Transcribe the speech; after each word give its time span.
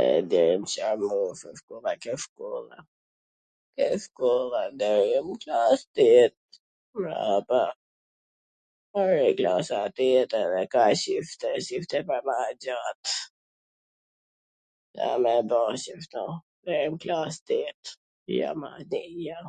deri 0.32 0.56
m 0.62 0.66
Ca 0.72 0.88
moshe 1.02 1.50
shkoka 1.58 1.92
kjo 2.02 2.14
shkolla, 2.24 2.78
kjo 3.76 3.86
shkolla 4.04 4.60
deri 4.82 5.14
n 5.28 5.38
klas 5.44 5.80
tet, 6.00 6.38
mbrapa, 6.92 7.62
mbaroi 8.88 9.32
klasa 9.38 9.78
tet 10.00 10.30
edhe 10.42 10.62
kaq 10.74 11.04
ishte, 11.18 11.48
s 11.64 11.78
ishte 11.78 11.98
pwr 12.10 12.22
ma 12.30 12.38
gjat... 12.64 13.04
Ca 14.98 15.08
me 15.24 15.34
bo 15.54 15.60
si 15.84 15.92
kshtu, 16.02 16.26
der 16.64 16.82
m 16.90 16.94
klas 17.06 17.34
tet, 17.52 17.82
jo 18.40 18.50
mandej 18.66 19.12
jo, 19.28 19.40